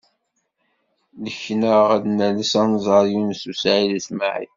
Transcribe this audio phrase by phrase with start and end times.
[1.23, 4.49] Lekneɣ ad nales ad nẓer Yunes u Saɛid u Smaɛil.